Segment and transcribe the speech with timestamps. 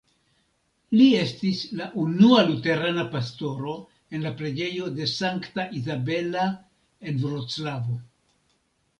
[0.99, 3.75] Li estis la unua luterana pastoro
[4.17, 6.47] en la Preĝejo de Sankta Izabela,
[7.11, 7.99] en Vroclavo.